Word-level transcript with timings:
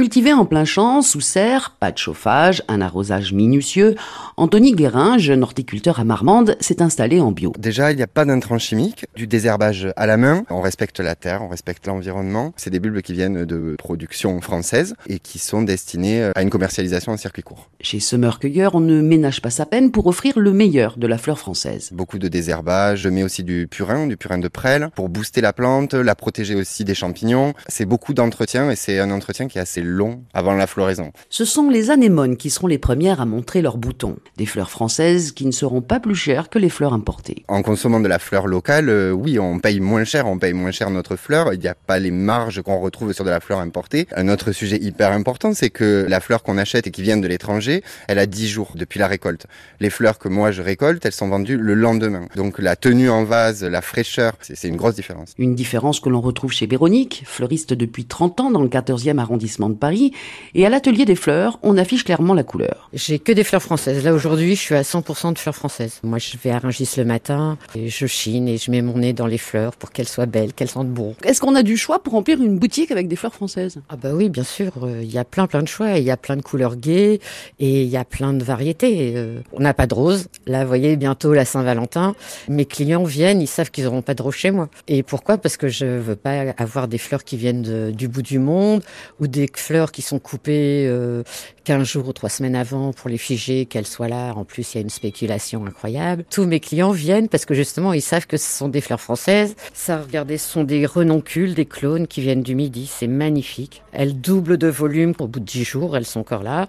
Cultivé 0.00 0.32
en 0.32 0.46
plein 0.46 0.64
champ, 0.64 1.02
sous 1.02 1.20
serre, 1.20 1.76
pas 1.78 1.92
de 1.92 1.98
chauffage, 1.98 2.62
un 2.68 2.80
arrosage 2.80 3.34
minutieux, 3.34 3.96
Anthony 4.38 4.72
Guérin, 4.72 5.18
jeune 5.18 5.42
horticulteur 5.42 6.00
à 6.00 6.04
Marmande, 6.04 6.56
s'est 6.58 6.80
installé 6.80 7.20
en 7.20 7.32
bio. 7.32 7.52
Déjà, 7.58 7.92
il 7.92 7.96
n'y 7.98 8.02
a 8.02 8.06
pas 8.06 8.24
d'intrants 8.24 8.58
chimiques, 8.58 9.04
du 9.14 9.26
désherbage 9.26 9.92
à 9.96 10.06
la 10.06 10.16
main. 10.16 10.44
On 10.48 10.62
respecte 10.62 11.00
la 11.00 11.16
terre, 11.16 11.42
on 11.42 11.48
respecte 11.48 11.86
l'environnement. 11.86 12.54
C'est 12.56 12.70
des 12.70 12.80
bulbes 12.80 13.02
qui 13.02 13.12
viennent 13.12 13.44
de 13.44 13.76
production 13.76 14.40
française 14.40 14.94
et 15.06 15.18
qui 15.18 15.38
sont 15.38 15.60
destinés 15.60 16.30
à 16.34 16.40
une 16.40 16.48
commercialisation 16.48 17.12
en 17.12 17.18
circuit 17.18 17.42
court. 17.42 17.68
Chez 17.82 18.00
Semeur 18.00 18.38
Cueilleur, 18.38 18.74
on 18.74 18.80
ne 18.80 19.02
ménage 19.02 19.42
pas 19.42 19.50
sa 19.50 19.66
peine 19.66 19.90
pour 19.90 20.06
offrir 20.06 20.38
le 20.38 20.52
meilleur 20.54 20.96
de 20.96 21.06
la 21.06 21.18
fleur 21.18 21.38
française. 21.38 21.90
Beaucoup 21.92 22.18
de 22.18 22.28
désherbage, 22.28 23.00
je 23.00 23.10
mets 23.10 23.22
aussi 23.22 23.44
du 23.44 23.68
purin, 23.70 24.06
du 24.06 24.16
purin 24.16 24.38
de 24.38 24.48
prêle, 24.48 24.88
pour 24.94 25.10
booster 25.10 25.42
la 25.42 25.52
plante, 25.52 25.92
la 25.92 26.14
protéger 26.14 26.54
aussi 26.54 26.86
des 26.86 26.94
champignons. 26.94 27.52
C'est 27.68 27.84
beaucoup 27.84 28.14
d'entretien 28.14 28.70
et 28.70 28.76
c'est 28.76 28.98
un 28.98 29.10
entretien 29.10 29.46
qui 29.46 29.58
est 29.58 29.60
assez 29.60 29.89
long 29.90 30.22
avant 30.32 30.54
la 30.54 30.66
floraison. 30.66 31.12
Ce 31.28 31.44
sont 31.44 31.68
les 31.68 31.90
anémones 31.90 32.36
qui 32.36 32.50
seront 32.50 32.66
les 32.66 32.78
premières 32.78 33.20
à 33.20 33.26
montrer 33.26 33.62
leurs 33.62 33.76
boutons. 33.76 34.16
Des 34.36 34.46
fleurs 34.46 34.70
françaises 34.70 35.32
qui 35.32 35.46
ne 35.46 35.50
seront 35.50 35.82
pas 35.82 36.00
plus 36.00 36.14
chères 36.14 36.48
que 36.48 36.58
les 36.58 36.68
fleurs 36.68 36.92
importées. 36.92 37.44
En 37.48 37.62
consommant 37.62 38.00
de 38.00 38.08
la 38.08 38.18
fleur 38.18 38.46
locale, 38.46 38.88
euh, 38.88 39.10
oui, 39.10 39.38
on 39.38 39.58
paye 39.58 39.80
moins 39.80 40.04
cher, 40.04 40.26
on 40.26 40.38
paye 40.38 40.52
moins 40.52 40.70
cher 40.70 40.90
notre 40.90 41.16
fleur. 41.16 41.52
Il 41.52 41.60
n'y 41.60 41.68
a 41.68 41.74
pas 41.74 41.98
les 41.98 42.10
marges 42.10 42.62
qu'on 42.62 42.80
retrouve 42.80 43.12
sur 43.12 43.24
de 43.24 43.30
la 43.30 43.40
fleur 43.40 43.58
importée. 43.58 44.06
Un 44.16 44.28
autre 44.28 44.52
sujet 44.52 44.78
hyper 44.80 45.12
important, 45.12 45.52
c'est 45.54 45.70
que 45.70 46.06
la 46.08 46.20
fleur 46.20 46.42
qu'on 46.42 46.58
achète 46.58 46.86
et 46.86 46.90
qui 46.90 47.02
vient 47.02 47.16
de 47.16 47.26
l'étranger, 47.26 47.82
elle 48.08 48.18
a 48.18 48.26
10 48.26 48.48
jours 48.48 48.72
depuis 48.74 48.98
la 48.98 49.06
récolte. 49.06 49.46
Les 49.80 49.90
fleurs 49.90 50.18
que 50.18 50.28
moi 50.28 50.50
je 50.50 50.62
récolte, 50.62 51.04
elles 51.04 51.12
sont 51.12 51.28
vendues 51.28 51.56
le 51.56 51.74
lendemain. 51.74 52.26
Donc 52.36 52.58
la 52.58 52.76
tenue 52.76 53.10
en 53.10 53.24
vase, 53.24 53.64
la 53.64 53.82
fraîcheur, 53.82 54.34
c'est 54.40 54.68
une 54.68 54.76
grosse 54.76 54.94
différence. 54.94 55.34
Une 55.38 55.54
différence 55.54 56.00
que 56.00 56.08
l'on 56.08 56.20
retrouve 56.20 56.52
chez 56.52 56.66
Véronique, 56.66 57.24
fleuriste 57.26 57.74
depuis 57.74 58.04
30 58.04 58.40
ans 58.40 58.50
dans 58.50 58.62
le 58.62 58.68
14e 58.68 59.18
arrondissement 59.18 59.68
de 59.68 59.74
Paris. 59.80 60.12
Et 60.54 60.64
à 60.64 60.68
l'atelier 60.68 61.04
des 61.04 61.16
fleurs, 61.16 61.58
on 61.62 61.76
affiche 61.76 62.04
clairement 62.04 62.34
la 62.34 62.44
couleur. 62.44 62.88
J'ai 62.92 63.18
que 63.18 63.32
des 63.32 63.42
fleurs 63.44 63.62
françaises. 63.62 64.04
Là 64.04 64.12
aujourd'hui, 64.14 64.54
je 64.54 64.60
suis 64.60 64.74
à 64.74 64.82
100% 64.82 65.32
de 65.32 65.38
fleurs 65.38 65.56
françaises. 65.56 65.98
Moi, 66.04 66.18
je 66.18 66.36
vais 66.42 66.50
à 66.50 66.58
Rungis 66.60 66.88
le 66.96 67.04
matin 67.04 67.58
et 67.74 67.88
je 67.88 68.06
chine 68.06 68.46
et 68.46 68.58
je 68.58 68.70
mets 68.70 68.82
mon 68.82 68.98
nez 68.98 69.12
dans 69.12 69.26
les 69.26 69.38
fleurs 69.38 69.74
pour 69.76 69.90
qu'elles 69.90 70.08
soient 70.08 70.26
belles, 70.26 70.52
qu'elles 70.52 70.68
sentent 70.70 70.90
bon. 70.90 71.14
Est-ce 71.24 71.40
qu'on 71.40 71.54
a 71.56 71.62
du 71.62 71.76
choix 71.76 72.02
pour 72.02 72.12
remplir 72.12 72.40
une 72.40 72.58
boutique 72.58 72.90
avec 72.92 73.08
des 73.08 73.16
fleurs 73.16 73.34
françaises? 73.34 73.80
Ah 73.88 73.96
bah 73.96 74.10
oui, 74.12 74.28
bien 74.28 74.44
sûr. 74.44 74.72
euh, 74.84 75.00
Il 75.02 75.10
y 75.10 75.18
a 75.18 75.24
plein 75.24 75.46
plein 75.46 75.62
de 75.62 75.68
choix. 75.68 75.98
Il 75.98 76.04
y 76.04 76.10
a 76.10 76.16
plein 76.16 76.36
de 76.36 76.42
couleurs 76.42 76.76
gaies 76.76 77.18
et 77.58 77.82
il 77.82 77.88
y 77.88 77.96
a 77.96 78.04
plein 78.04 78.32
de 78.34 78.44
variétés. 78.44 79.14
Euh, 79.16 79.40
On 79.52 79.60
n'a 79.60 79.74
pas 79.74 79.86
de 79.86 79.94
rose. 79.94 80.28
Là, 80.46 80.62
vous 80.62 80.68
voyez, 80.68 80.96
bientôt 80.96 81.32
la 81.32 81.44
Saint-Valentin. 81.44 82.14
Mes 82.48 82.66
clients 82.66 83.04
viennent, 83.04 83.40
ils 83.40 83.46
savent 83.46 83.70
qu'ils 83.70 83.84
n'auront 83.84 84.02
pas 84.02 84.14
de 84.14 84.22
rose 84.22 84.34
chez 84.34 84.50
moi. 84.50 84.68
Et 84.88 85.02
pourquoi? 85.02 85.38
Parce 85.38 85.56
que 85.56 85.68
je 85.68 85.86
veux 85.86 86.16
pas 86.16 86.52
avoir 86.58 86.86
des 86.88 86.98
fleurs 86.98 87.24
qui 87.24 87.36
viennent 87.36 87.62
de- 87.62 87.90
du 87.90 88.08
bout 88.08 88.22
du 88.22 88.38
monde 88.38 88.82
ou 89.20 89.26
des 89.26 89.48
fleurs 89.60 89.92
qui 89.92 90.02
sont 90.02 90.18
coupées 90.18 90.86
euh, 90.88 91.22
15 91.64 91.86
jours 91.86 92.08
ou 92.08 92.12
3 92.12 92.28
semaines 92.28 92.56
avant 92.56 92.92
pour 92.92 93.10
les 93.10 93.18
figer, 93.18 93.66
qu'elles 93.66 93.86
soient 93.86 94.08
là. 94.08 94.32
En 94.34 94.44
plus, 94.44 94.74
il 94.74 94.76
y 94.76 94.78
a 94.78 94.82
une 94.82 94.90
spéculation 94.90 95.66
incroyable. 95.66 96.24
Tous 96.30 96.46
mes 96.46 96.60
clients 96.60 96.92
viennent 96.92 97.28
parce 97.28 97.44
que 97.44 97.54
justement, 97.54 97.92
ils 97.92 98.02
savent 98.02 98.26
que 98.26 98.36
ce 98.36 98.50
sont 98.50 98.68
des 98.68 98.80
fleurs 98.80 99.00
françaises. 99.00 99.54
Ça, 99.74 100.00
regardez, 100.00 100.38
ce 100.38 100.48
sont 100.48 100.64
des 100.64 100.86
renoncules, 100.86 101.54
des 101.54 101.66
clones 101.66 102.06
qui 102.06 102.20
viennent 102.20 102.42
du 102.42 102.54
Midi. 102.54 102.90
C'est 102.92 103.06
magnifique. 103.06 103.82
Elles 103.92 104.20
doublent 104.20 104.58
de 104.58 104.68
volume. 104.68 105.14
Au 105.18 105.26
bout 105.26 105.40
de 105.40 105.44
10 105.44 105.64
jours, 105.64 105.96
elles 105.96 106.06
sont 106.06 106.20
encore 106.20 106.42
là. 106.42 106.68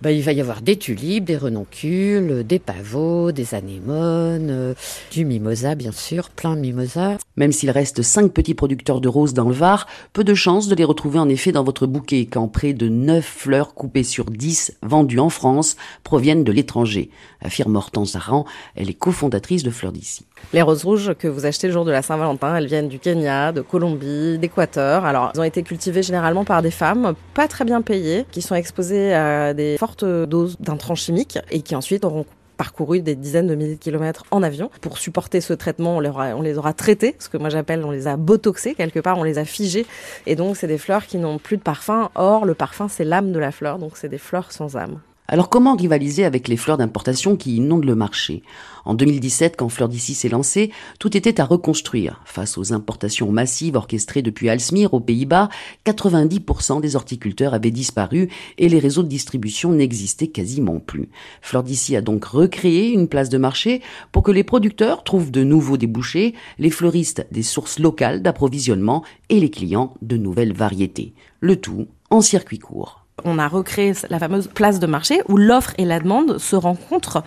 Ben, 0.00 0.10
il 0.10 0.22
va 0.22 0.32
y 0.32 0.40
avoir 0.40 0.62
des 0.62 0.76
tulipes, 0.76 1.24
des 1.24 1.36
renoncules, 1.36 2.44
des 2.46 2.60
pavots, 2.60 3.32
des 3.32 3.56
anémones, 3.56 4.48
euh, 4.48 4.74
du 5.10 5.24
mimosa, 5.24 5.74
bien 5.74 5.90
sûr, 5.90 6.30
plein 6.30 6.54
de 6.54 6.60
mimosa. 6.60 7.18
Même 7.36 7.50
s'il 7.50 7.70
reste 7.70 8.02
5 8.02 8.32
petits 8.32 8.54
producteurs 8.54 9.00
de 9.00 9.08
roses 9.08 9.34
dans 9.34 9.48
le 9.48 9.54
Var, 9.54 9.88
peu 10.12 10.22
de 10.22 10.34
chances 10.34 10.68
de 10.68 10.76
les 10.76 10.84
retrouver 10.84 11.18
en 11.18 11.28
effet 11.28 11.50
dans 11.50 11.64
votre 11.64 11.88
bouquet 11.88 12.28
quand 12.30 12.46
près 12.46 12.74
de 12.74 12.88
9 12.88 13.24
fleurs 13.24 13.74
coupées 13.74 14.04
sur 14.04 14.27
10 14.36 14.78
vendues 14.82 15.20
en 15.20 15.28
France 15.28 15.76
proviennent 16.04 16.44
de 16.44 16.52
l'étranger, 16.52 17.10
affirme 17.42 17.76
Hortense 17.76 18.16
Aran, 18.16 18.44
elle 18.74 18.90
est 18.90 18.94
cofondatrice 18.94 19.62
de 19.62 19.70
Fleurs 19.70 19.92
d'ici. 19.92 20.26
Les 20.52 20.62
roses 20.62 20.84
rouges 20.84 21.14
que 21.18 21.28
vous 21.28 21.46
achetez 21.46 21.66
le 21.66 21.72
jour 21.72 21.84
de 21.84 21.90
la 21.90 22.02
Saint-Valentin, 22.02 22.56
elles 22.56 22.66
viennent 22.66 22.88
du 22.88 22.98
Kenya, 22.98 23.52
de 23.52 23.60
Colombie, 23.60 24.38
d'Équateur. 24.38 25.04
Alors, 25.04 25.32
elles 25.34 25.40
ont 25.40 25.44
été 25.44 25.62
cultivées 25.62 26.02
généralement 26.02 26.44
par 26.44 26.62
des 26.62 26.70
femmes 26.70 27.14
pas 27.34 27.48
très 27.48 27.64
bien 27.64 27.82
payées, 27.82 28.24
qui 28.30 28.42
sont 28.42 28.54
exposées 28.54 29.14
à 29.14 29.54
des 29.54 29.76
fortes 29.78 30.04
doses 30.04 30.56
d'intrants 30.60 30.94
chimiques 30.94 31.38
et 31.50 31.62
qui 31.62 31.74
ensuite 31.74 32.04
auront 32.04 32.26
parcouru 32.58 33.00
des 33.00 33.14
dizaines 33.14 33.46
de 33.46 33.54
milliers 33.54 33.76
de 33.76 33.80
kilomètres 33.80 34.24
en 34.30 34.42
avion. 34.42 34.70
Pour 34.82 34.98
supporter 34.98 35.40
ce 35.40 35.54
traitement, 35.54 35.96
on 35.96 36.00
les 36.00 36.10
aura, 36.10 36.26
on 36.36 36.42
les 36.42 36.58
aura 36.58 36.74
traités, 36.74 37.16
ce 37.18 37.30
que 37.30 37.38
moi 37.38 37.48
j'appelle, 37.48 37.84
on 37.84 37.90
les 37.90 38.06
a 38.06 38.18
botoxés 38.18 38.74
quelque 38.74 39.00
part, 39.00 39.16
on 39.16 39.24
les 39.24 39.38
a 39.38 39.46
figés. 39.46 39.86
Et 40.26 40.36
donc, 40.36 40.56
c'est 40.56 40.66
des 40.66 40.76
fleurs 40.76 41.06
qui 41.06 41.16
n'ont 41.16 41.38
plus 41.38 41.56
de 41.56 41.62
parfum. 41.62 42.10
Or, 42.14 42.44
le 42.44 42.54
parfum, 42.54 42.88
c'est 42.88 43.04
l'âme 43.04 43.32
de 43.32 43.38
la 43.38 43.52
fleur, 43.52 43.78
donc 43.78 43.96
c'est 43.96 44.08
des 44.08 44.18
fleurs 44.18 44.52
sans 44.52 44.76
âme. 44.76 45.00
Alors 45.30 45.50
comment 45.50 45.76
rivaliser 45.76 46.24
avec 46.24 46.48
les 46.48 46.56
fleurs 46.56 46.78
d'importation 46.78 47.36
qui 47.36 47.56
inondent 47.56 47.84
le 47.84 47.94
marché? 47.94 48.42
En 48.86 48.94
2017, 48.94 49.56
quand 49.58 49.68
Fleurs 49.68 49.90
d'ici 49.90 50.14
s'est 50.14 50.30
lancé, 50.30 50.72
tout 50.98 51.14
était 51.14 51.38
à 51.38 51.44
reconstruire. 51.44 52.22
Face 52.24 52.56
aux 52.56 52.72
importations 52.72 53.30
massives 53.30 53.76
orchestrées 53.76 54.22
depuis 54.22 54.48
Alsmere 54.48 54.94
aux 54.94 55.00
Pays-Bas, 55.00 55.50
90% 55.84 56.80
des 56.80 56.96
horticulteurs 56.96 57.52
avaient 57.52 57.70
disparu 57.70 58.30
et 58.56 58.70
les 58.70 58.78
réseaux 58.78 59.02
de 59.02 59.08
distribution 59.08 59.72
n'existaient 59.72 60.28
quasiment 60.28 60.80
plus. 60.80 61.10
Fleurs 61.42 61.62
d'ici 61.62 61.94
a 61.94 62.00
donc 62.00 62.24
recréé 62.24 62.88
une 62.88 63.06
place 63.06 63.28
de 63.28 63.36
marché 63.36 63.82
pour 64.12 64.22
que 64.22 64.32
les 64.32 64.44
producteurs 64.44 65.04
trouvent 65.04 65.30
de 65.30 65.44
nouveaux 65.44 65.76
débouchés, 65.76 66.34
les 66.58 66.70
fleuristes 66.70 67.26
des 67.30 67.42
sources 67.42 67.78
locales 67.78 68.22
d'approvisionnement 68.22 69.04
et 69.28 69.40
les 69.40 69.50
clients 69.50 69.92
de 70.00 70.16
nouvelles 70.16 70.54
variétés. 70.54 71.12
Le 71.40 71.56
tout 71.56 71.86
en 72.08 72.22
circuit 72.22 72.58
court 72.58 72.97
on 73.24 73.38
a 73.38 73.48
recréé 73.48 73.92
la 74.10 74.18
fameuse 74.18 74.48
place 74.48 74.78
de 74.78 74.86
marché 74.86 75.20
où 75.28 75.36
l'offre 75.36 75.72
et 75.78 75.84
la 75.84 76.00
demande 76.00 76.38
se 76.38 76.56
rencontrent 76.56 77.22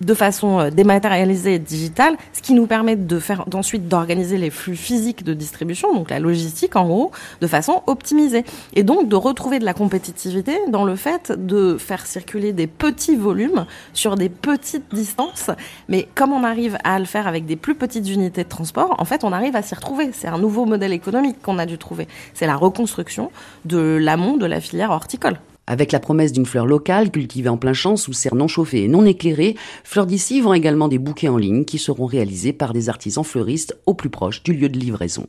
de 0.00 0.14
façon 0.14 0.60
euh, 0.60 0.70
dématérialisée 0.70 1.54
et 1.54 1.58
digitale, 1.58 2.16
ce 2.32 2.42
qui 2.42 2.54
nous 2.54 2.66
permet 2.66 2.96
de 2.96 3.18
faire 3.18 3.44
d'ensuite 3.46 3.88
d'organiser 3.88 4.38
les 4.38 4.50
flux 4.50 4.76
physiques 4.76 5.24
de 5.24 5.34
distribution, 5.34 5.94
donc 5.94 6.10
la 6.10 6.18
logistique 6.18 6.76
en 6.76 6.86
gros, 6.86 7.12
de 7.40 7.46
façon 7.46 7.82
optimisée. 7.86 8.44
Et 8.74 8.82
donc 8.82 9.08
de 9.08 9.16
retrouver 9.16 9.58
de 9.58 9.64
la 9.64 9.74
compétitivité 9.74 10.58
dans 10.68 10.84
le 10.84 10.96
fait 10.96 11.32
de 11.32 11.76
faire 11.78 12.06
circuler 12.06 12.52
des 12.52 12.66
petits 12.66 13.16
volumes 13.16 13.66
sur 13.92 14.16
des 14.16 14.28
petites 14.28 14.92
distances. 14.92 15.50
Mais 15.88 16.08
comme 16.14 16.32
on 16.32 16.44
arrive 16.44 16.78
à 16.84 16.98
le 16.98 17.04
faire 17.04 17.26
avec 17.26 17.46
des 17.46 17.56
plus 17.56 17.74
petites 17.74 18.08
unités 18.08 18.44
de 18.44 18.48
transport, 18.48 18.94
en 18.98 19.04
fait 19.04 19.24
on 19.24 19.32
arrive 19.32 19.56
à 19.56 19.62
s'y 19.62 19.74
retrouver. 19.74 20.10
C'est 20.12 20.28
un 20.28 20.38
nouveau 20.38 20.64
modèle 20.64 20.92
économique 20.92 21.40
qu'on 21.42 21.58
a 21.58 21.66
dû 21.66 21.78
trouver. 21.78 22.08
C'est 22.34 22.46
la 22.46 22.56
reconstruction 22.56 23.30
de 23.64 23.98
l'amont 24.00 24.36
de 24.36 24.46
la 24.46 24.60
filière 24.60 24.90
horticole. 24.90 25.27
Avec 25.70 25.92
la 25.92 26.00
promesse 26.00 26.32
d'une 26.32 26.46
fleur 26.46 26.64
locale 26.64 27.10
cultivée 27.10 27.50
en 27.50 27.58
plein 27.58 27.74
champ 27.74 27.96
sous 27.96 28.14
serre 28.14 28.34
non 28.34 28.48
chauffée 28.48 28.84
et 28.84 28.88
non 28.88 29.04
éclairée, 29.04 29.54
Fleurs 29.84 30.06
d'ici 30.06 30.40
vend 30.40 30.54
également 30.54 30.88
des 30.88 30.98
bouquets 30.98 31.28
en 31.28 31.36
ligne 31.36 31.66
qui 31.66 31.76
seront 31.76 32.06
réalisés 32.06 32.54
par 32.54 32.72
des 32.72 32.88
artisans 32.88 33.22
fleuristes 33.22 33.76
au 33.84 33.92
plus 33.92 34.08
proche 34.08 34.42
du 34.42 34.54
lieu 34.54 34.70
de 34.70 34.78
livraison. 34.78 35.26